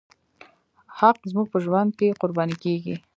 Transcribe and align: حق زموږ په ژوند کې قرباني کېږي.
حق 0.99 1.17
زموږ 1.31 1.47
په 1.53 1.59
ژوند 1.65 1.91
کې 1.99 2.17
قرباني 2.21 2.55
کېږي. 2.63 2.95